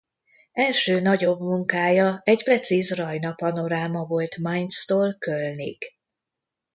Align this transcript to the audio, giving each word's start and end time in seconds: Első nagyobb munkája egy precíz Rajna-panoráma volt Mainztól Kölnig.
Első 0.53 1.01
nagyobb 1.01 1.39
munkája 1.39 2.21
egy 2.23 2.43
precíz 2.43 2.95
Rajna-panoráma 2.95 4.05
volt 4.05 4.37
Mainztól 4.37 5.15
Kölnig. 5.19 5.93